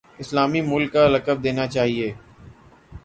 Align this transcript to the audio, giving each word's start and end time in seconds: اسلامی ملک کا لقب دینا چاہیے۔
اسلامی 0.19 0.61
ملک 0.61 0.93
کا 0.93 1.07
لقب 1.07 1.43
دینا 1.43 1.67
چاہیے۔ 1.67 2.13